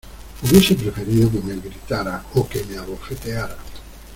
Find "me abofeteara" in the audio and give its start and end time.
2.65-3.55